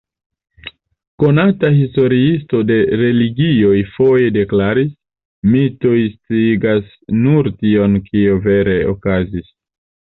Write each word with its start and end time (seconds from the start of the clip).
Konata 1.23 1.69
historiisto 1.75 2.63
de 2.71 2.79
religioj 3.03 3.75
foje 3.93 4.33
deklaris: 4.41 4.91
"Mitoj 5.53 5.95
sciigas 6.09 6.93
nur 7.23 7.55
tion, 7.63 8.03
kio 8.11 8.45
vere 8.51 8.81
okazis. 8.99 9.51